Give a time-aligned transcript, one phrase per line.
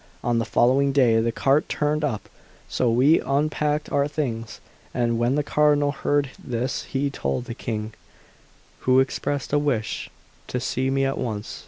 [0.23, 2.27] On the following day the cart turned up;
[2.67, 4.59] so we unpacked our things,
[4.95, 7.93] and when the Cardinal heard this he told the King,
[8.79, 10.09] who expressed a wish
[10.47, 11.59] to see me at once.